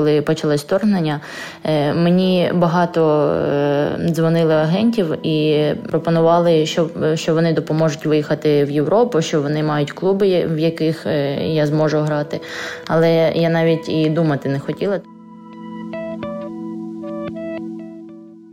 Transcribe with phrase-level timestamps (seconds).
[0.00, 1.20] коли почалось вторгнення,
[1.64, 9.22] е, мені багато е, дзвонили агентів і пропонували, що що вони допоможуть виїхати в Європу,
[9.22, 11.06] що вони мають клуби, в яких
[11.40, 12.40] я зможу грати.
[12.86, 15.00] Але я навіть і думати не хотіла.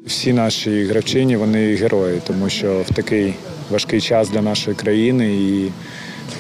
[0.06, 3.34] Всі наші гравчині вони герої, тому що в такий
[3.70, 5.72] важкий час для нашої країни і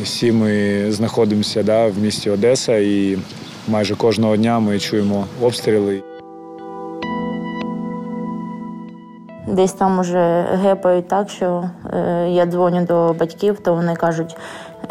[0.03, 3.17] всі ми знаходимося да, в місті Одеса і
[3.67, 6.03] майже кожного дня ми чуємо обстріли.
[9.47, 14.37] Десь там уже гепають так, що е, я дзвоню до батьків, то вони кажуть,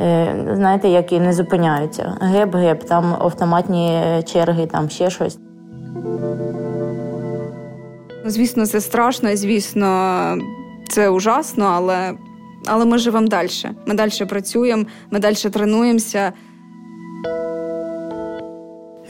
[0.01, 2.17] е, знаєте, які не зупиняються.
[2.21, 5.39] Геп-геп, там автоматні черги, там ще щось.
[8.25, 10.39] Звісно, це страшно, і звісно,
[10.89, 12.13] це ужасно, але
[12.67, 13.51] але ми живемо далі.
[13.87, 16.33] Ми далі працюємо, ми далі тренуємося.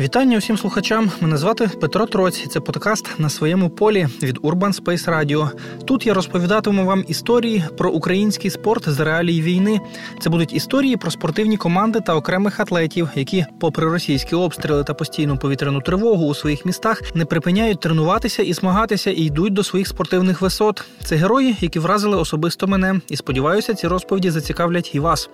[0.00, 1.10] Вітання усім слухачам.
[1.20, 2.44] Мене звати Петро Троць.
[2.44, 5.50] і Це подкаст на своєму полі від Urban Space Radio.
[5.84, 9.80] Тут я розповідатиму вам історії про український спорт з реалій війни.
[10.20, 15.38] Це будуть історії про спортивні команди та окремих атлетів, які, попри російські обстріли та постійну
[15.38, 20.40] повітряну тривогу у своїх містах, не припиняють тренуватися і змагатися і йдуть до своїх спортивних
[20.40, 20.84] висот.
[21.04, 23.00] Це герої, які вразили особисто мене.
[23.08, 25.30] І сподіваюся, ці розповіді зацікавлять і вас.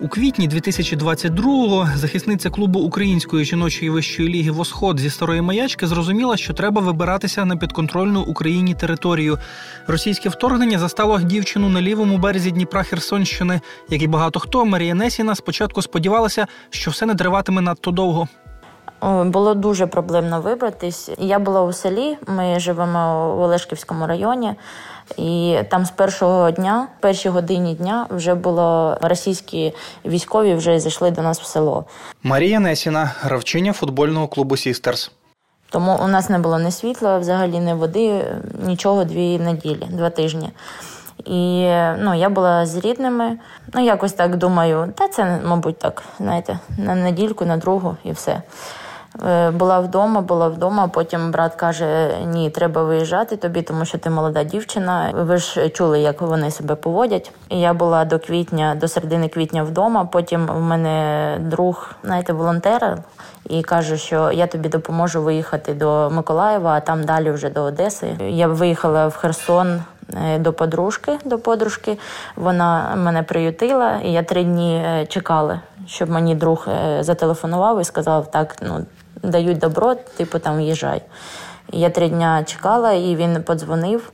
[0.00, 6.52] У квітні 2022-го захисниця клубу української жіночої вищої ліги Восход зі старої маячки зрозуміла, що
[6.52, 9.38] треба вибиратися на підконтрольну Україні територію.
[9.86, 13.60] Російське вторгнення застало дівчину на лівому березі Дніпра Херсонщини.
[13.90, 18.28] Як і багато хто, Марія Несіна спочатку сподівалася, що все не триватиме надто довго.
[19.02, 21.10] Було дуже проблемно вибратись.
[21.18, 22.18] Я була у селі.
[22.26, 24.54] Ми живемо в Олешківському районі.
[25.16, 31.22] І там з першого дня, першій годині дня, вже було російські військові вже зайшли до
[31.22, 31.84] нас в село.
[32.22, 35.10] Марія Несіна, гравчиня футбольного клубу Сістерс.
[35.70, 38.24] Тому у нас не було ні світла, взагалі ні води,
[38.62, 40.50] нічого дві неділі, два тижні.
[41.24, 43.38] І ну, я була з рідними.
[43.74, 48.42] Ну, якось так думаю, та це, мабуть, так, знаєте, на недільку, на другу і все.
[49.26, 50.88] Е, була вдома, була вдома.
[50.88, 55.12] Потім брат каже: Ні, треба виїжджати тобі, тому що ти молода дівчина.
[55.14, 57.32] Ви ж чули, як вони себе поводять.
[57.48, 60.04] І я була до квітня, до середини квітня вдома.
[60.04, 62.98] Потім в мене друг, знаєте, волонтер,
[63.48, 68.16] і каже, що я тобі допоможу виїхати до Миколаєва, а там далі вже до Одеси.
[68.28, 69.80] Я виїхала в Херсон.
[70.26, 71.98] Е, до подружки, до подружки
[72.36, 76.66] вона мене приютила, і я три дні е, чекала, щоб мені друг
[77.00, 78.86] зателефонував і сказав: так, ну
[79.22, 81.02] дають добро, типу там їжджай.
[81.72, 84.12] Я три дня чекала, і він подзвонив.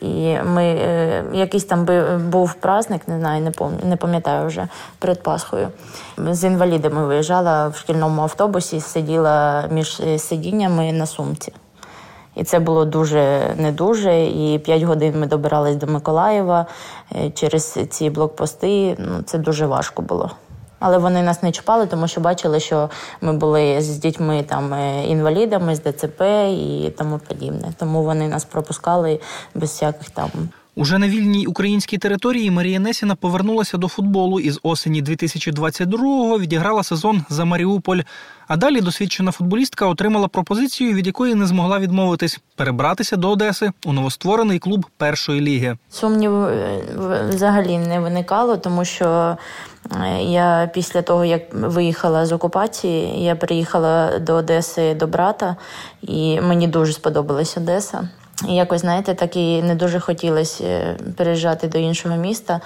[0.00, 1.86] І ми е, якийсь там
[2.30, 5.68] був праздник, не знаю, не пам'ятаю, не пам'ятаю вже перед Пасхою.
[6.18, 11.52] З інвалідами виїжджала в шкільному автобусі, сиділа між е, сидіннями на сумці.
[12.36, 14.26] І це було дуже не дуже.
[14.26, 16.66] І п'ять годин ми добирались до Миколаєва
[17.12, 18.96] е, через ці блокпости.
[18.98, 20.30] Ну, Це дуже важко було.
[20.78, 22.90] Але вони нас не чіпали, тому що бачили, що
[23.20, 27.72] ми були з дітьми там е, інвалідами, з ДЦП і тому подібне.
[27.78, 29.20] Тому вони нас пропускали
[29.54, 30.30] без всяких там.
[30.78, 36.82] Уже на вільній українській території Марія Несіна повернулася до футболу і з осені 2022-го відіграла
[36.82, 38.00] сезон за Маріуполь.
[38.48, 43.92] А далі досвідчена футболістка отримала пропозицію, від якої не змогла відмовитись перебратися до Одеси у
[43.92, 45.76] новостворений клуб першої ліги.
[45.90, 46.80] Сумнів е,
[47.28, 49.36] взагалі не виникало, тому що
[50.04, 55.56] е, я після того, як виїхала з окупації, я приїхала до Одеси до брата,
[56.02, 58.08] і мені дуже сподобалась Одеса.
[58.46, 62.60] Якось, знаєте, так і не дуже хотілося е, переїжджати до іншого міста.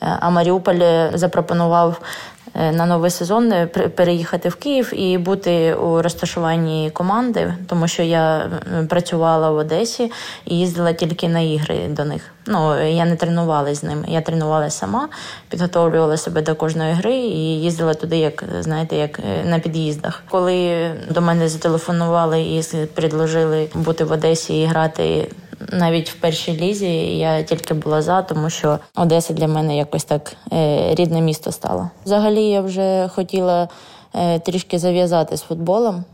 [0.00, 6.90] А Маріуполь запропонував Е, на новий сезон е, переїхати в Київ і бути у розташуванні
[6.90, 8.50] команди, тому що я
[8.88, 10.12] працювала в Одесі
[10.44, 12.22] і їздила тільки на ігри до них.
[12.46, 14.04] Ну я не тренувалася з ними.
[14.08, 15.08] Я тренувалася сама,
[15.48, 20.22] підготовлювала себе до кожної гри і їздила туди, як знаєте, як е, на під'їздах.
[20.30, 22.62] Коли до мене зателефонували і
[22.94, 25.28] предложили бути в Одесі і грати
[25.72, 30.32] навіть в першій лізі я тільки була за, тому що Одеса для мене якось так
[30.52, 31.90] е, рідне місто стало.
[32.04, 33.68] Взагалі я вже хотіла
[34.14, 36.04] е, трішки зав'язати з футболом.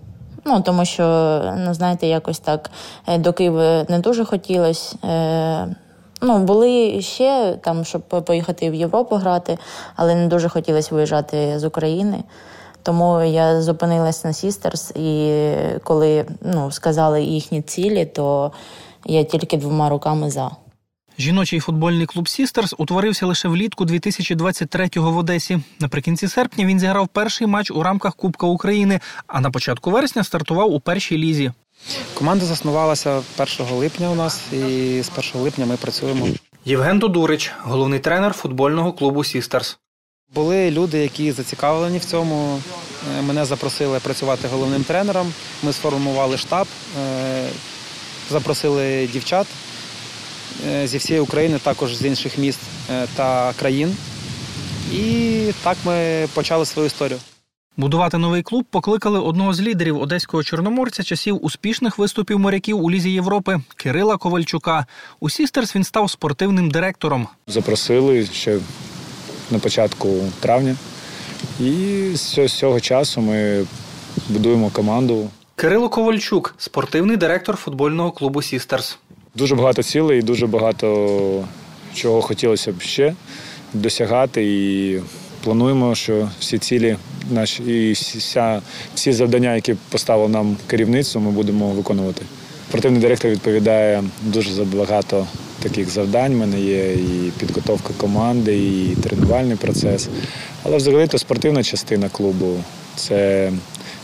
[0.44, 1.04] Ну, тому що,
[1.58, 2.70] ну, знаєте, якось так
[3.06, 4.96] е, до Києва не дуже хотілося.
[6.24, 9.58] Ну, були ще там, щоб поїхати в Європу грати,
[9.96, 12.24] але не дуже хотілося виїжджати з України.
[12.82, 15.40] Тому я зупинилась на Сістерс, і
[15.84, 18.52] коли ну, сказали їхні цілі, то
[19.06, 20.50] я тільки двома руками за.
[21.18, 25.60] Жіночий футбольний клуб Сістерс утворився лише влітку 2023-го в Одесі.
[25.80, 30.72] Наприкінці серпня він зіграв перший матч у рамках Кубка України, а на початку вересня стартував
[30.72, 31.52] у першій лізі.
[32.14, 33.22] Команда заснувалася
[33.60, 36.26] 1 липня у нас, і з 1 липня ми працюємо.
[36.64, 39.78] Євген Додурич, головний тренер футбольного клубу Сістерс.
[40.34, 42.60] Були люди, які зацікавлені в цьому.
[43.18, 45.32] Е, Мене запросили працювати головним тренером.
[45.62, 46.66] Ми сформували штаб,
[47.00, 47.48] е,
[48.30, 49.46] запросили дівчат
[50.68, 52.60] е, зі всієї України, також з інших міст
[52.90, 53.96] е, та країн.
[54.92, 57.18] І так ми почали свою історію.
[57.76, 63.10] Будувати новий клуб покликали одного з лідерів одеського чорноморця часів успішних виступів моряків у Лізі
[63.10, 64.86] Європи Кирила Ковальчука.
[65.20, 67.28] У Сістерс він став спортивним директором.
[67.46, 68.58] Запросили ще
[69.50, 70.08] на початку
[70.40, 70.76] травня.
[71.60, 73.66] І з цього часу ми
[74.28, 75.30] будуємо команду.
[75.62, 78.98] Кирило Ковальчук, спортивний директор футбольного клубу Сістерс.
[79.34, 81.44] Дуже багато цілей, і дуже багато
[81.94, 83.14] чого хотілося б ще
[83.74, 84.44] досягати.
[84.44, 85.00] І
[85.44, 86.96] плануємо, що всі цілі
[87.30, 88.62] наші і вся,
[88.94, 92.22] всі завдання, які поставило нам керівництво, ми будемо виконувати.
[92.68, 95.26] Спортивний директор відповідає дуже за багато
[95.62, 96.34] таких завдань.
[96.34, 100.08] У мене є і підготовка команди, і тренувальний процес.
[100.62, 102.64] Але взагалі то спортивна частина клубу
[102.96, 103.52] це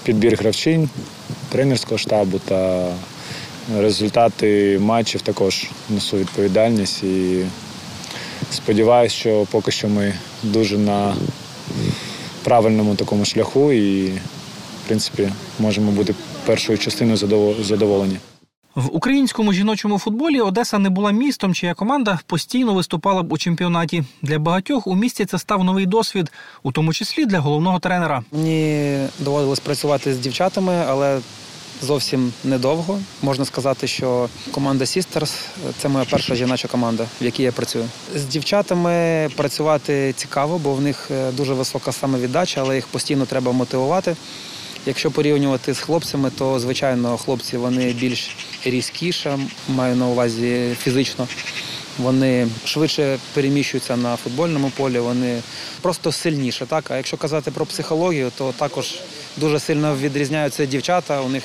[0.05, 0.89] підбір гравчинь,
[1.49, 2.89] тренерського штабу та
[3.77, 7.03] результати матчів також несу відповідальність.
[7.03, 7.45] І
[8.50, 11.17] сподіваюся, що поки що ми дуже на
[12.45, 15.29] правильному такому шляху і, в принципі,
[15.59, 16.15] можемо бути
[16.47, 17.17] першою частиною
[17.61, 18.19] задоволені.
[18.79, 24.05] В українському жіночому футболі Одеса не була містом, чия команда постійно виступала б у чемпіонаті.
[24.23, 26.33] Для багатьох у місті це став новий досвід,
[26.63, 28.23] у тому числі для головного тренера.
[28.33, 31.21] Мені доводилось працювати з дівчатами, але
[31.83, 33.01] зовсім недовго.
[33.23, 35.35] Можна сказати, що команда Sisters–
[35.79, 37.85] це моя перша жіноча команда, в якій я працюю.
[38.15, 43.53] З дівчатами працювати цікаво, бо в них е, дуже висока самовіддача, але їх постійно треба
[43.53, 44.17] мотивувати.
[44.87, 48.37] Якщо порівнювати з хлопцями, то звичайно хлопці вони більш
[48.70, 49.31] різкіші,
[49.69, 51.29] маю на увазі фізично.
[51.99, 55.43] Вони швидше переміщуються на футбольному полі, вони
[55.82, 56.67] просто сильніше.
[56.67, 56.91] Так?
[56.91, 59.00] А якщо казати про психологію, то також
[59.37, 61.44] дуже сильно відрізняються дівчата, у них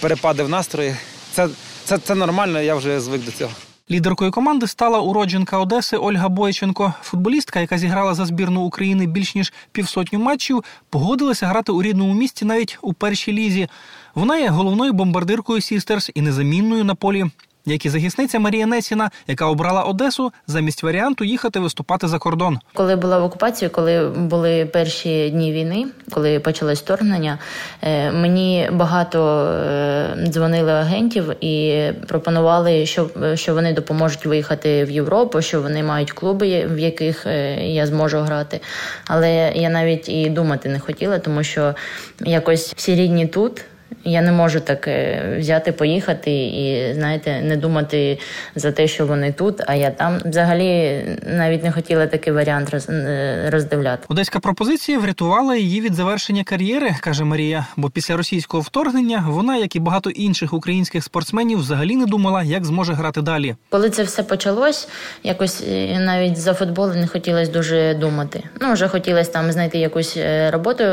[0.00, 0.96] перепади в настрої.
[1.32, 1.48] Це,
[1.84, 3.52] це, Це нормально, я вже звик до цього.
[3.90, 6.94] Лідеркою команди стала уродженка Одеси Ольга Бойченко.
[7.02, 12.44] Футболістка, яка зіграла за збірну України більш ніж півсотню матчів, погодилася грати у рідному місті
[12.44, 13.68] навіть у першій лізі.
[14.14, 17.26] Вона є головною бомбардиркою Сістерс і незамінною на полі
[17.66, 22.58] як і захисниця Марія Несіна, яка обрала Одесу замість варіанту їхати виступати за кордон.
[22.74, 27.38] Коли була в окупації, коли були перші дні війни, коли почалось вторгнення,
[27.82, 35.42] е, мені багато е, дзвонили агентів і пропонували, що що вони допоможуть виїхати в Європу,
[35.42, 38.60] що вони мають клуби, в яких е, я зможу грати.
[39.06, 41.74] Але я навіть і думати не хотіла, тому що
[42.20, 43.64] якось всі рідні тут.
[44.04, 48.18] Я не можу так е, взяти, поїхати і, знаєте, не думати
[48.54, 50.18] за те, що вони тут, а я там.
[50.24, 54.06] Взагалі навіть не хотіла такий варіант е, роздивляти.
[54.08, 57.66] Одеська пропозиція врятувала її від завершення кар'єри, каже Марія.
[57.76, 62.64] Бо після російського вторгнення вона, як і багато інших українських спортсменів, взагалі не думала, як
[62.64, 63.56] зможе грати далі.
[63.70, 64.88] Коли це все почалось,
[65.22, 68.42] якось е, навіть за футбол не хотілося дуже думати.
[68.60, 70.18] Ну вже хотілося там знайти якусь
[70.50, 70.84] роботу,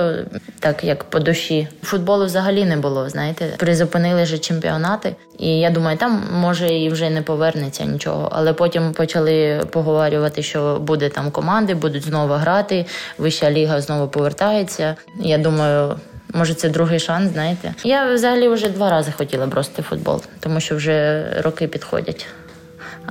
[0.60, 1.68] так як по душі.
[1.84, 3.10] Футболу взагалі не було було.
[3.10, 8.30] Знаєте, призупинили вже чемпіонати, і я думаю, там може і вже не повернеться нічого.
[8.32, 12.86] Але потім почали поговорювати, що буде там команди, будуть знову грати.
[13.18, 14.96] Вища ліга знову повертається.
[15.20, 15.96] Я думаю.
[16.34, 17.74] Може, це другий шанс, знаєте.
[17.84, 22.26] Я взагалі вже два рази хотіла бросити футбол, тому що вже роки підходять.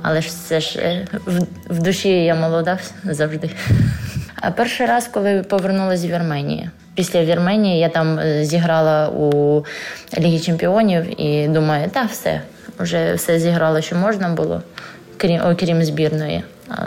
[0.01, 3.49] Але ж все ж е, в, в душі я молода завжди.
[4.35, 9.63] А перший раз, коли повернулася з Вірменії, Після Вірменії я там е, зіграла у
[10.17, 12.41] Лігі Чемпіонів і думаю, та все,
[12.79, 14.61] вже все зіграла, що можна було,
[15.17, 16.43] крім окрім збірної.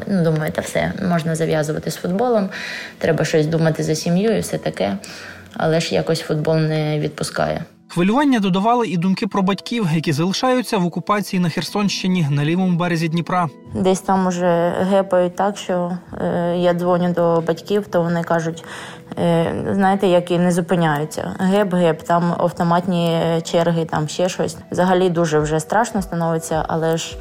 [0.06, 2.48] Ну, Думаю, та все, можна зав'язувати з футболом,
[2.98, 4.96] треба щось думати за сім'ю і все таке.
[5.56, 7.64] Але ж якось футбол не відпускає.
[7.92, 13.08] Хвилювання додавали і думки про батьків, які залишаються в окупації на Херсонщині на лівому березі
[13.08, 13.48] Дніпра.
[13.74, 18.64] Десь там уже гепають так, що е, я дзвоню до батьків, то вони кажуть:
[19.18, 21.36] е, знаєте, які не зупиняються.
[21.40, 24.56] Геп-геп, там автоматні черги, там ще щось.
[24.70, 27.16] Взагалі дуже вже страшно становиться, але ж.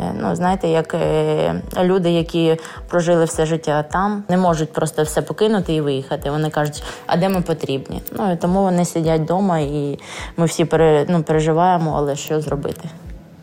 [0.00, 2.56] Е, ну, знаєте, як е, люди, які
[2.88, 6.30] прожили все життя там, не можуть просто все покинути і виїхати.
[6.30, 8.02] Вони кажуть, а де ми потрібні?
[8.12, 9.98] Ну і тому вони сидять вдома, і
[10.36, 12.88] ми всі пере, ну, переживаємо, але що зробити?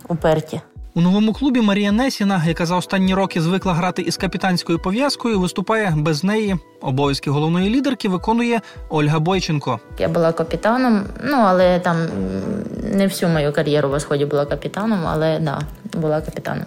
[0.07, 0.61] Уперті.
[0.99, 5.93] У новому клубі Марія Несіна, яка за останні роки звикла грати із капітанською пов'язкою, виступає
[5.97, 6.55] без неї.
[6.81, 9.79] Обов'язки головної лідерки виконує Ольга Бойченко.
[9.99, 11.97] Я була капітаном, ну але там
[12.93, 15.61] не всю мою кар'єру в сході була капітаном, але да,
[15.93, 16.65] була капітаном.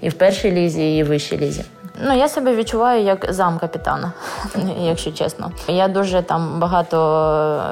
[0.00, 1.64] І в першій лізі, і в вищій лізі.
[2.00, 4.12] Ну, я себе відчуваю як зам капітана,
[4.80, 5.52] якщо чесно.
[5.68, 6.96] Я дуже там багато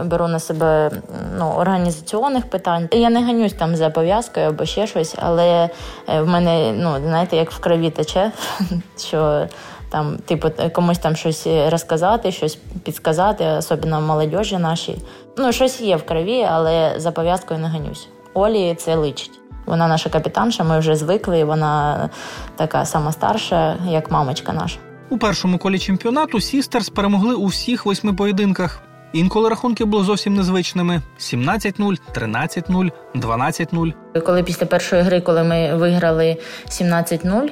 [0.04, 0.90] беру на себе
[1.38, 2.88] ну, організаційних питань.
[2.93, 5.71] Я не ганюсь там за пов'язкою або ще щось, але
[6.09, 8.33] е, в мене, ну, знаєте, як в крові тече,
[8.99, 9.47] що
[9.90, 15.02] там, типу, комусь там щось розказати, щось підказати, особливо молодежі нашій.
[15.37, 18.09] Ну, щось є в крові, але за пов'язкою не ганюсь.
[18.35, 19.43] Олі це личить.
[19.66, 21.44] Вона наша капітанша, ми вже звикли.
[21.44, 22.09] Вона
[22.56, 24.78] така сама старша, як мамочка наша.
[25.09, 28.83] У першому колі чемпіонату Сістерс перемогли у всіх восьми поєдинках.
[29.12, 33.92] Інколи рахунки були зовсім незвичними: 17-0, 13-0, 12-0.
[34.25, 36.37] Коли після першої гри, коли ми виграли
[36.68, 37.49] 17-0,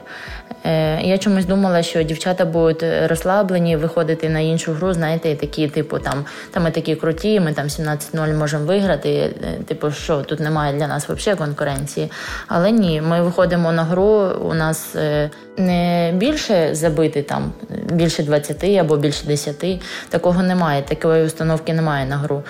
[0.64, 4.92] е, я чомусь думала, що дівчата будуть розслаблені, виходити на іншу гру.
[4.92, 9.10] Знаєте, такі, типу, там там ми такі круті, ми там 17-0 можемо виграти.
[9.10, 9.32] Е,
[9.66, 12.10] типу, що тут немає для нас взагалі конкуренції.
[12.48, 14.30] Але ні, ми виходимо на гру.
[14.44, 17.52] У нас е, не більше забити там,
[17.92, 19.82] більше 20 або більше 10.
[20.08, 20.82] Такого немає.
[20.82, 22.42] Такої установки немає на гру.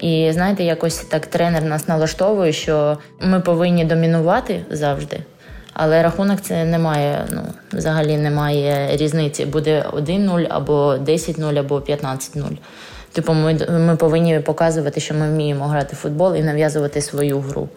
[0.00, 1.88] І знаєте, якось так тренер нас
[2.20, 5.20] налаштовує, що ми повинні домінувати завжди.
[5.72, 7.40] Але рахунок це немає, ну
[7.72, 9.46] взагалі немає різниці.
[9.46, 12.58] Буде 1-0 або 10-0, або 15-0.
[13.12, 17.68] Типу, ми ми повинні показувати, що ми вміємо грати в футбол і нав'язувати свою гру.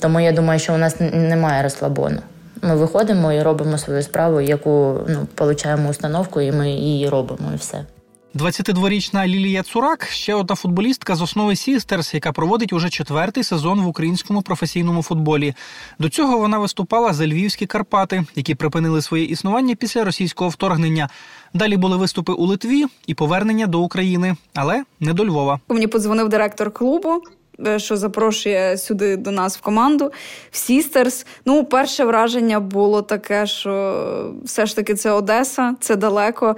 [0.00, 2.20] Тому я думаю, що у нас немає розслабону.
[2.62, 7.56] Ми виходимо і робимо свою справу, яку ну, получаємо установку, і ми її робимо, і
[7.56, 7.84] все.
[8.34, 13.86] 22-річна Лілія Цурак ще одна футболістка з основи Сістерс, яка проводить уже четвертий сезон в
[13.86, 15.54] українському професійному футболі.
[15.98, 21.08] До цього вона виступала за Львівські Карпати, які припинили своє існування після російського вторгнення.
[21.54, 25.60] Далі були виступи у Литві і повернення до України, але не до Львова.
[25.68, 27.22] Мені подзвонив директор клубу.
[27.66, 30.12] Е, що запрошує сюди до нас в команду
[30.50, 31.26] в Сістерс.
[31.44, 36.56] Ну, перше враження було таке, що все ж таки це Одеса, це далеко.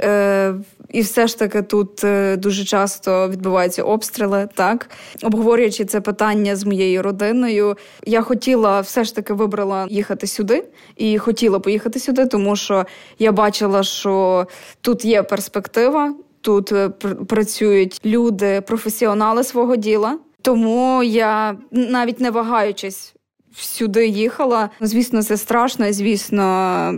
[0.00, 0.54] Е,
[0.92, 4.48] І все ж таки тут е, дуже часто відбуваються обстріли.
[4.54, 4.90] Так
[5.22, 7.76] обговорюючи це питання з моєю родиною,
[8.06, 10.64] я хотіла все ж таки вибрала їхати сюди
[10.96, 12.86] і хотіла поїхати сюди, тому що
[13.18, 14.46] я бачила, що
[14.80, 16.88] тут є перспектива, тут е,
[17.28, 20.18] працюють люди, професіонали свого діла.
[20.42, 23.14] Тому я навіть не вагаючись
[23.56, 24.70] сюди їхала.
[24.80, 26.94] Звісно, це страшно, звісно,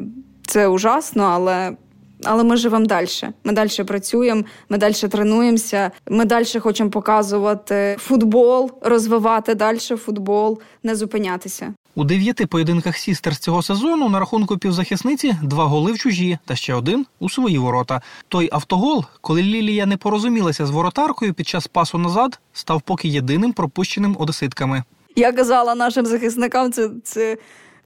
[0.47, 1.77] це ужасно, але.
[2.25, 3.09] Але ми живемо далі.
[3.45, 5.91] Ми далі працюємо, ми далі тренуємося.
[6.09, 11.75] Ми далі хочемо показувати футбол, розвивати далі футбол, не зупинятися.
[11.95, 16.57] У дев'яти поєдинках сістер з цього сезону на рахунку півзахисниці два голи в чужі та
[16.57, 18.03] ще один у свої ворота.
[18.29, 23.53] Той автогол, коли Лілія не порозумілася з воротаркою під час пасу назад, став поки єдиним
[23.53, 24.83] пропущеним одеситками.
[25.17, 27.37] Я казала нашим захисникам, це це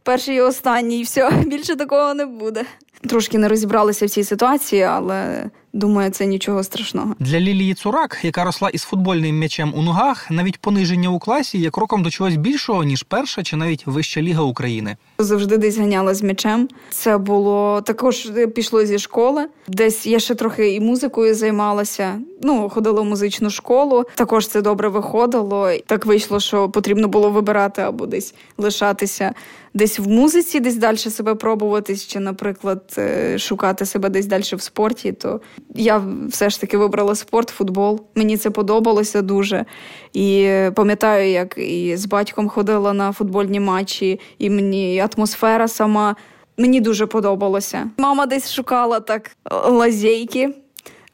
[0.04, 2.64] перший і останній, все більше такого не буде.
[3.08, 7.14] Трошки не розібралися в цій ситуації, але Думаю, це нічого страшного.
[7.18, 11.70] Для Лілії Цурак, яка росла із футбольним м'ячем у ногах, навіть пониження у класі є
[11.70, 14.96] кроком до чогось більшого ніж перша чи навіть вища ліга України.
[15.18, 16.68] Завжди десь ганяла з м'ячем.
[16.90, 19.46] Це було також пішло зі школи.
[19.68, 22.18] Десь я ще трохи і музикою займалася.
[22.42, 24.04] Ну ходила в музичну школу.
[24.14, 25.70] Також це добре виходило.
[25.86, 29.34] Так вийшло, що потрібно було вибирати або десь лишатися.
[29.74, 34.62] Десь в музиці, десь далі себе пробуватись, чи, наприклад, е, шукати себе десь далі в
[34.62, 35.40] спорті, то
[35.74, 38.00] я все ж таки вибрала спорт, футбол.
[38.14, 39.64] Мені це подобалося дуже.
[40.12, 46.16] І пам'ятаю, як і з батьком ходила на футбольні матчі, і мені атмосфера сама.
[46.58, 47.90] Мені дуже подобалося.
[47.96, 49.30] Мама десь шукала так
[49.68, 50.54] лазейки,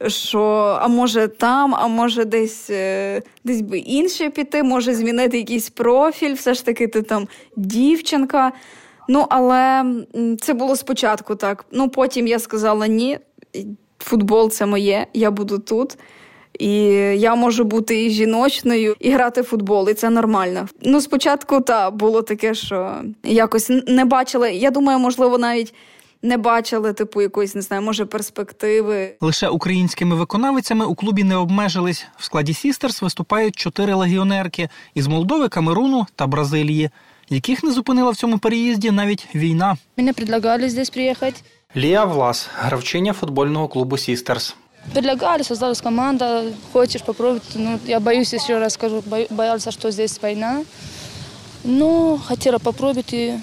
[0.07, 0.41] що
[0.81, 6.33] а може там, а може десь е, десь би інше піти, може змінити якийсь профіль,
[6.33, 8.51] все ж таки ти там дівчинка.
[9.07, 9.85] Ну, але
[10.41, 11.65] це було спочатку так.
[11.71, 13.19] Ну, потім я сказала ні
[14.03, 15.97] футбол це моє, я буду тут.
[16.59, 16.73] І
[17.15, 20.67] я можу бути і жіночною, і грати в футбол, і це нормально.
[20.81, 24.49] Ну, спочатку та було таке, що якось не бачила.
[24.49, 25.73] Я думаю, можливо, навіть
[26.21, 29.15] не бачили, типу, якоїсь не знаю, може перспективи.
[29.21, 32.05] Лише українськими виконавицями у клубі не обмежились.
[32.17, 36.89] В складі Сістерс виступають чотири легіонерки із Молдови, Камеруну та Бразилії,
[37.29, 39.77] яких не зупинила в цьому переїзді навіть війна.
[39.97, 41.41] Мені предлагали здесь приїхати.
[41.75, 44.55] Лія Влас, гравчиня футбольного клубу Сістерс.
[44.93, 47.43] Предлагали, создалась команда, хочешь попробовать.
[47.55, 50.63] Ну, я боюсь, еще раз скажу, боялся, что здесь война.
[51.63, 53.39] Ну, хотела попробовать и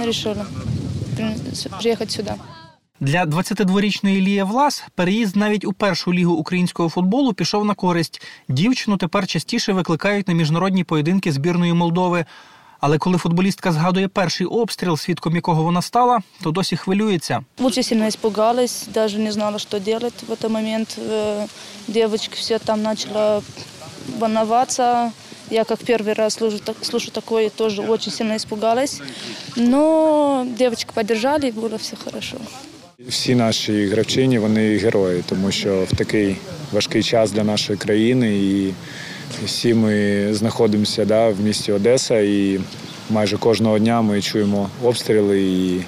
[0.00, 0.46] решила
[1.78, 2.36] приехать сюда.
[3.00, 8.22] Для 22-річної Лії Влас переїзд навіть у першу лігу українського футболу пішов на користь.
[8.48, 12.24] Дівчину тепер частіше викликають на міжнародні поєдинки збірної Молдови.
[12.81, 17.39] Але коли футболістка згадує перший обстріл, свідком якого вона стала, то досі хвилюється.
[17.59, 20.97] Очень сильно испугалась, даже не знала, что делать в этот момент.
[21.11, 21.45] Э,
[21.87, 23.41] Девочки все там начала
[24.19, 25.11] волноваться.
[25.49, 29.01] Я как первый раз слышу, так- слышу такое, тоже очень сильно испугалась.
[29.55, 32.37] Но девочки поддержали, и было все хорошо.
[33.07, 36.35] Всі наші гравчині вони герої, тому що в такий
[36.71, 38.73] важкий час для нашої країни і
[39.44, 42.60] всі ми знаходимося да, в місті Одеса, і
[43.10, 45.42] майже кожного дня ми чуємо обстріли.
[45.42, 45.80] І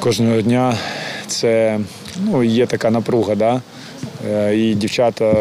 [0.00, 0.78] кожного дня
[1.26, 1.80] це
[2.24, 3.34] ну, є така напруга.
[3.34, 3.60] Да?
[4.28, 5.34] Е, І дівчата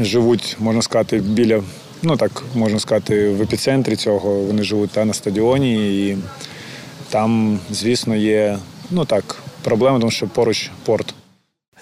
[0.00, 1.62] живуть, можна сказати, біля,
[2.02, 4.34] ну так можна сказати, в епіцентрі цього.
[4.34, 6.08] Вони живуть та, на стадіоні.
[6.08, 6.16] І
[7.08, 8.58] там, звісно, є
[8.90, 11.14] ну так, проблема, тому що поруч порт.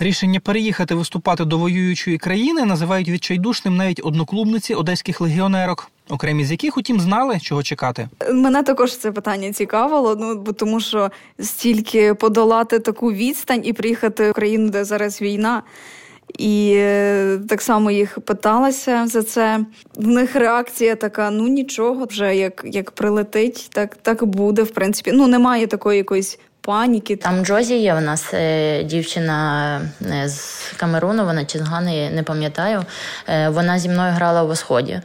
[0.03, 6.77] Рішення переїхати виступати до воюючої країни називають відчайдушним навіть одноклубниці одеських легіонерок, окремі з яких,
[6.77, 8.09] утім, знали, чого чекати.
[8.33, 14.31] Мене також це питання цікавило, ну бо тому що стільки подолати таку відстань і приїхати
[14.31, 15.63] в країну, де зараз війна.
[16.39, 19.61] І е, так само їх питалася за це.
[19.97, 25.11] В них реакція така: ну нічого, вже як, як прилетить, так, так буде, в принципі.
[25.15, 27.17] Ну, немає такої якоїсь паніки.
[27.17, 32.23] Там Джозі є в нас е, дівчина е, з Камеруну, вона чи з Гани, не
[32.23, 32.85] пам'ятаю.
[33.29, 35.01] Е, Вона зі мною грала в Сході.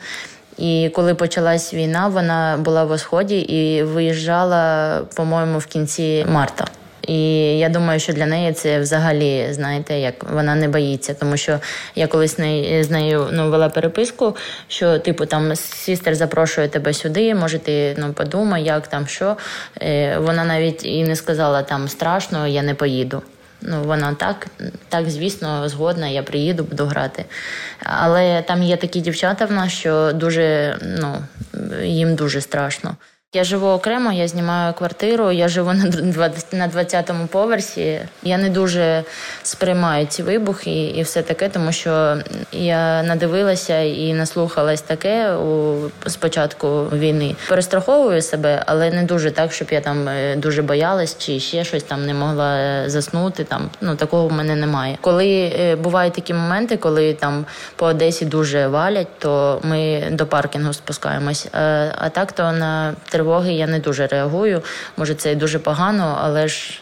[0.57, 6.65] І коли почалась війна, вона була в Сході і виїжджала, по-моєму, в кінці марта.
[7.07, 7.19] І
[7.57, 11.59] я думаю, що для неї це взагалі, знаєте, як вона не боїться, тому що
[11.95, 14.35] я колись з нею, з нею ну, вела переписку,
[14.67, 19.37] що типу там сістер запрошує тебе сюди, може ти ну подумай, як там що.
[19.81, 23.21] Е, вона навіть і не сказала там страшно, я не поїду.
[23.61, 24.47] Ну, вона так,
[24.89, 27.25] так, звісно, згодна, я приїду, буду грати.
[27.83, 31.15] Але там є такі дівчата в нас, що дуже, ну,
[31.83, 32.95] їм дуже страшно.
[33.33, 37.99] Я живу окремо, я знімаю квартиру, я живу на 20 на 20-му поверсі.
[38.23, 39.03] Я не дуже
[39.43, 42.17] сприймаю ці вибухи і все таке, тому що
[42.51, 45.75] я надивилася і наслухалась таке у
[46.09, 47.35] спочатку війни.
[47.49, 51.83] Перестраховую себе, але не дуже так, щоб я там е, дуже боялась чи ще щось
[51.83, 53.43] там не могла е, заснути.
[53.43, 54.97] Там ну такого в мене немає.
[55.01, 60.73] Коли е, бувають такі моменти, коли там по Одесі дуже валять, то ми до паркінгу
[60.73, 61.47] спускаємось.
[61.53, 64.61] А, а так то на тривоги я не дуже реагую.
[64.97, 66.81] Може, це і дуже погано, але ж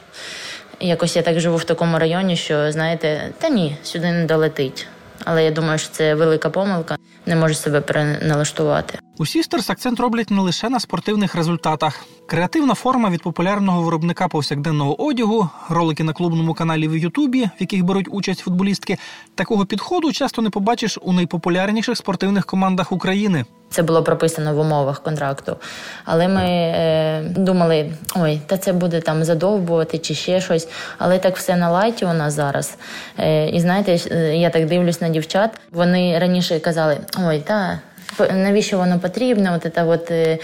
[0.80, 4.88] якось я так живу в такому районі, що знаєте, та ні, сюди не долетить.
[5.24, 6.98] Але я думаю, що це велика помилка.
[7.26, 9.00] Не можу себе переналаштувати.
[9.18, 12.06] У Сістерс акцент роблять не лише на спортивних результатах.
[12.26, 17.84] Креативна форма від популярного виробника повсякденного одягу, ролики на клубному каналі в Ютубі, в яких
[17.84, 18.98] беруть участь футболістки.
[19.36, 23.46] Такого підходу часто не побачиш у найпопулярніших спортивних командах України.
[23.70, 25.58] Це було прописано в умовах контракту.
[26.06, 30.68] Але ми е, думали, ой, та це буде там задовбувати чи ще щось.
[30.98, 32.78] Але так все на лайті у нас зараз.
[33.18, 35.52] Е, і знаєте, е, я так дивлюсь на дівчат.
[35.72, 37.80] Вони раніше казали, ой, та.
[38.20, 39.54] Навіщо воно потрібно?
[39.56, 40.38] От ця от е,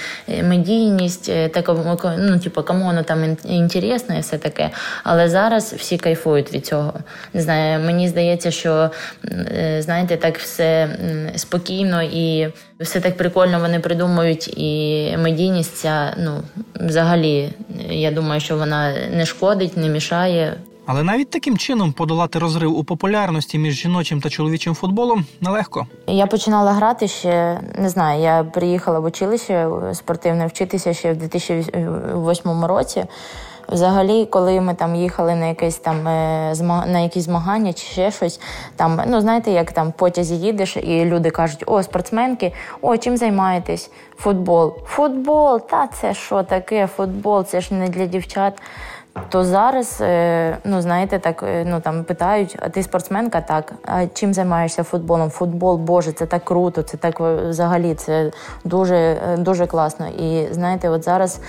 [0.43, 1.73] медійність, е, така,
[2.17, 4.69] ну, типу, кому воно там інтересно і все таке.
[5.03, 6.93] Але зараз всі кайфують від цього.
[7.33, 8.91] Не знаю, мені здається, що
[9.25, 10.89] е, знаєте, так все
[11.35, 14.47] спокійно і все так прикольно вони придумують.
[14.57, 16.43] І медійність ця, ну,
[16.75, 17.49] взагалі,
[17.89, 20.53] я думаю, що вона не шкодить, не мішає.
[20.93, 25.87] Але навіть таким чином подолати розрив у популярності між жіночим та чоловічим футболом нелегко.
[26.07, 28.21] Я починала грати ще не знаю.
[28.21, 33.05] Я приїхала в училище спортивне вчитися ще в 2008 році.
[33.69, 36.53] Взагалі, коли ми там їхали на якесь там е,
[36.87, 38.39] на якісь змагання чи ще щось,
[38.75, 43.17] там ну знаєте, як там в потязі їдеш, і люди кажуть: о, спортсменки, о, чим
[43.17, 43.91] займаєтесь?
[44.17, 44.73] Футбол.
[44.85, 46.87] Футбол, та це що таке?
[46.87, 48.53] Футбол, це ж не для дівчат.
[49.29, 53.41] То зараз, е, ну знаєте, так е, ну там питають, а ти спортсменка?
[53.41, 53.73] Так.
[53.85, 55.29] А чим займаєшся футболом?
[55.29, 58.31] Футбол, боже, це так круто, це так е, взагалі, це
[58.63, 60.07] дуже дуже класно.
[60.07, 61.41] І знаєте, от зараз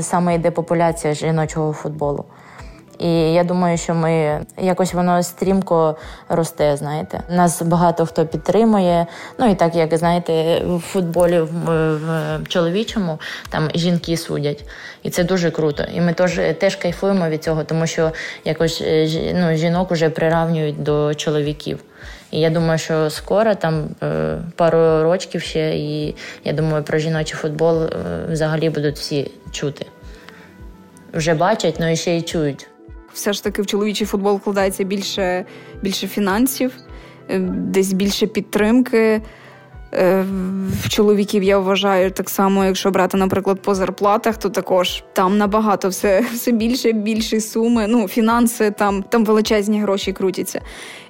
[0.00, 2.24] саме йде популяція жіночого футболу.
[2.98, 5.96] І я думаю, що ми якось воно стрімко
[6.28, 6.76] росте.
[6.76, 9.06] Знаєте, нас багато хто підтримує.
[9.38, 14.64] Ну і так як знаєте, в футболі в, в чоловічому там жінки судять,
[15.02, 15.84] і це дуже круто.
[15.94, 18.12] І ми теж теж кайфуємо від цього, тому що
[18.44, 21.78] якось е, ну, жінок уже приравнюють до чоловіків.
[22.30, 27.36] І я думаю, що скоро там е, пару років ще, і я думаю, про жіночий
[27.36, 27.88] футбол е,
[28.30, 29.86] взагалі будуть всі чути.
[31.12, 32.68] Вже бачать, але ще й чують.
[33.14, 35.44] Все ж таки в чоловічий футбол вкладається більше,
[35.82, 36.72] більше фінансів,
[37.28, 39.22] е, десь більше підтримки.
[39.96, 40.24] Е,
[40.82, 45.88] в чоловіків я вважаю так само, якщо брати, наприклад, по зарплатах, то також там набагато
[45.88, 47.86] все все більше, більші суми.
[47.88, 50.60] Ну, фінанси там там величезні гроші крутяться.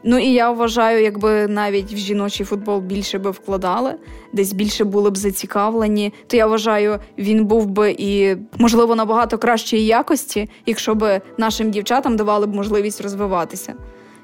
[0.04, 3.94] Ну і я вважаю, якби навіть в жіночий футбол більше би вкладали,
[4.32, 6.12] десь більше були б зацікавлені.
[6.26, 12.16] То я вважаю, він був би і можливо набагато кращої якості, якщо б нашим дівчатам
[12.16, 13.74] давали б можливість розвиватися.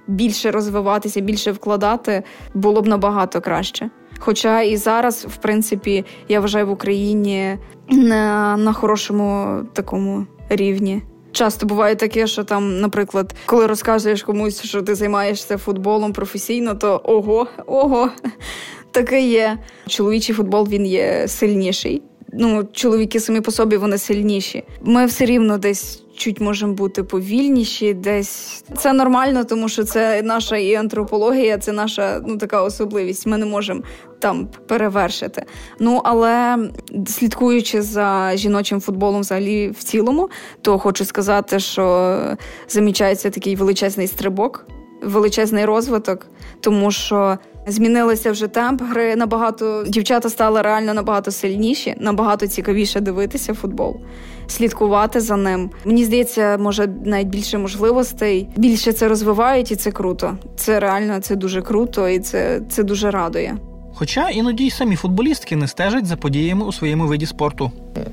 [0.07, 2.23] Більше розвиватися, більше вкладати
[2.55, 3.91] було б набагато краще.
[4.23, 11.03] Хоча і зараз, в принципі, я вважаю в Україні на, на хорошому такому рівні.
[11.33, 17.01] Часто буває таке, що там, наприклад, коли розказуєш комусь, що ти займаєшся футболом професійно, то
[17.05, 18.11] ого, ого,
[18.91, 19.59] таке є.
[19.87, 22.03] Чоловічий футбол він є сильніший.
[22.33, 24.65] Ну, чоловіки самі по собі вони сильніші.
[24.83, 30.57] Ми все рівно десь чуть можемо бути повільніші, десь це нормально, тому що це наша
[30.57, 33.27] і антропологія, це наша ну така особливість.
[33.27, 33.83] Ми не можемо
[34.19, 35.45] там перевершити.
[35.79, 36.59] Ну але
[37.07, 40.31] слідкуючи за жіночим футболом, взагалі в цілому,
[40.63, 42.17] то хочу сказати, що
[42.69, 44.67] замічається такий величезний стрибок,
[45.03, 46.27] величезний розвиток,
[46.61, 47.39] тому що.
[47.67, 49.17] Змінилися вже темп гри.
[49.17, 53.97] Набагато дівчата стали реально набагато сильніші, набагато цікавіше дивитися футбол,
[54.47, 55.71] слідкувати за ним.
[55.85, 60.37] Мені здається, може навіть більше можливостей, більше це розвивають, і це круто.
[60.57, 63.57] Це реально це дуже круто, і це, це дуже радує.
[63.95, 67.73] Хоча іноді й самі футболістки не стежать за подіями у своєму виді спорту.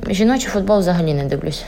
[0.09, 1.63] Жіночий футбол взагалі не дивлюсь.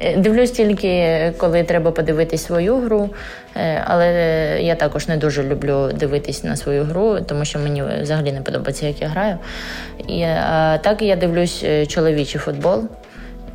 [0.00, 3.10] Е, дивлюсь тільки, коли треба подивитись свою гру,
[3.56, 4.08] е, але
[4.60, 8.86] я також не дуже люблю дивитись на свою гру, тому що мені взагалі не подобається,
[8.86, 9.38] як я граю.
[10.08, 12.84] І, а Так я дивлюсь е, чоловічий футбол.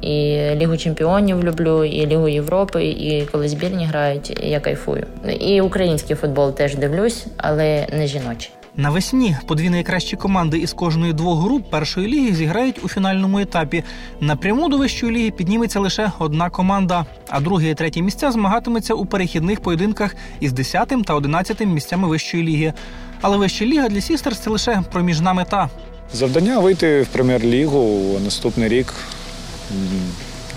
[0.02, 5.06] І Лігу Чемпіонів люблю, і Лігу Європи, і коли збірні грають, я кайфую.
[5.40, 8.52] І український футбол теж дивлюсь, але не жіночий.
[8.78, 13.84] Навесні по дві найкращі команди із кожної двох груп першої ліги зіграють у фінальному етапі.
[14.20, 19.06] Напряму до вищої ліги підніметься лише одна команда, а друге і третє місця змагатиметься у
[19.06, 22.74] перехідних поєдинках із 10 та 11 місцями вищої ліги.
[23.22, 25.70] Але вища ліга для Сістерс це лише проміжна мета.
[26.14, 28.94] Завдання вийти в прем'єр-лігу наступний рік.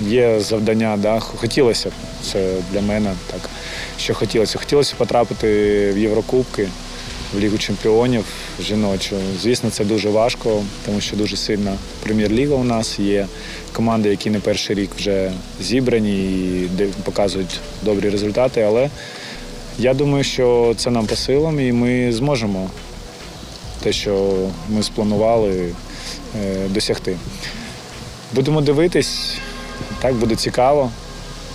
[0.01, 3.51] Є завдання, да, хотілося б це для мене так.
[3.99, 4.59] Що хотілося?
[4.59, 5.49] Хотілося потрапити
[5.93, 6.69] в Єврокубки
[7.35, 8.25] в Лігу чемпіонів
[8.61, 9.17] жіночу.
[9.41, 13.27] Звісно, це дуже важко, тому що дуже сильна прем'єр-ліга у нас є
[13.73, 16.69] команди, які не перший рік вже зібрані і
[17.05, 18.61] показують добрі результати.
[18.61, 18.91] Але
[19.79, 22.71] я думаю, що це нам по силам, і ми зможемо
[23.83, 24.35] те, що
[24.69, 25.75] ми спланували,
[26.41, 27.17] е, досягти.
[28.33, 29.39] Будемо дивитись,
[30.01, 30.91] так буде цікаво.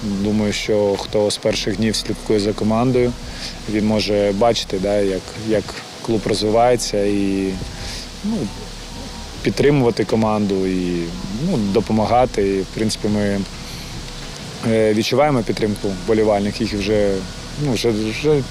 [0.04, 3.12] Думаю, що хто з перших днів слідкує за командою,
[3.72, 5.64] він може бачити, да, як як
[6.02, 7.54] клуб розвивається і
[8.24, 8.38] ну,
[9.44, 11.04] підтримувати команду і
[11.50, 12.48] ну, допомагати.
[12.48, 13.40] І, В принципі, ми
[14.72, 17.16] е, відчуваємо підтримку болівальників, їх вже
[17.66, 18.44] ну, вже, вже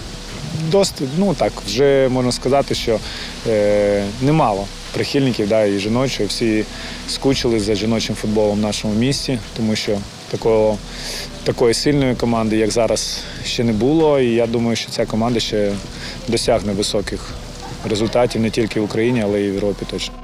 [0.70, 2.98] досить, ну так, вже можна сказати, що
[3.46, 6.28] е, немало прихильників да, і жіночого.
[6.28, 6.64] Всі
[7.08, 9.98] скучили за жіночим футболом в нашому місті, тому що
[10.30, 10.78] такого
[11.44, 14.20] такої сильної команди, як зараз, ще не було.
[14.20, 15.72] І я думаю, що ця команда ще
[16.28, 17.30] досягне високих
[17.88, 20.14] результатів не тільки в Україні, але й в Європі точно.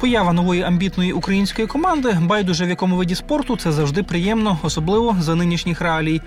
[0.00, 5.34] Поява нової амбітної української команди, байдуже в якому виді спорту, це завжди приємно, особливо за
[5.34, 6.20] нинішніх реалій.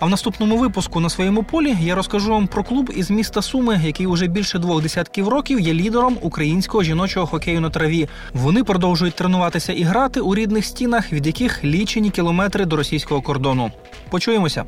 [0.00, 3.80] А в наступному випуску на своєму полі я розкажу вам про клуб із міста Суми,
[3.84, 8.08] який уже більше двох десятків років є лідером українського жіночого хокею на траві.
[8.34, 13.70] Вони продовжують тренуватися і грати у рідних стінах, від яких лічені кілометри до російського кордону.
[14.10, 14.64] Почуємося.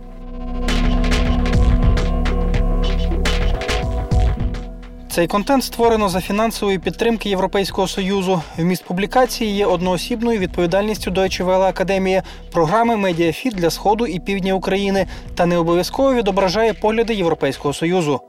[5.11, 8.43] Цей контент створено за фінансової підтримки Європейського союзу.
[8.59, 15.07] Вміст публікації є одноосібною відповідальністю Deutsche Welle Академії, програми Медіафіт для сходу і півдня України
[15.35, 18.21] та не обов'язково відображає погляди Європейського союзу.